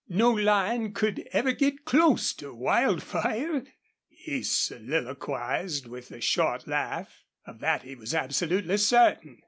[0.09, 3.65] "No lion could ever get close to Wildfire,"
[4.09, 7.23] he soliloquized, with a short laugh.
[7.45, 9.37] Of that he was absolutely certain.